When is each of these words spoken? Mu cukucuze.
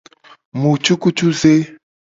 Mu 0.59 0.71
cukucuze. 0.83 1.53